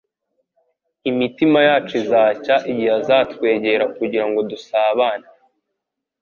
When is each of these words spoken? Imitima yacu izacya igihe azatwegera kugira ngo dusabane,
Imitima 1.09 1.59
yacu 1.67 1.93
izacya 2.01 2.55
igihe 2.69 2.91
azatwegera 2.99 3.85
kugira 3.97 4.25
ngo 4.29 4.39
dusabane, 4.49 5.27